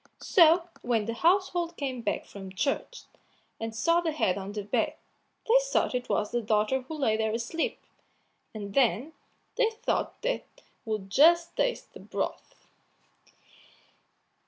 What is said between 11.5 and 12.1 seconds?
taste the